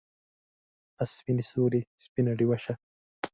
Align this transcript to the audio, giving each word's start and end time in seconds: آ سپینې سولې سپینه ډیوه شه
آ 1.01 1.03
سپینې 1.15 1.43
سولې 1.51 1.81
سپینه 2.03 2.31
ډیوه 2.39 2.57
شه 2.63 2.73